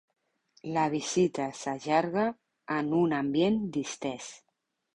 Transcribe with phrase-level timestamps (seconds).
[0.77, 2.25] La visita s'allarga
[2.79, 4.35] en un ambient distès.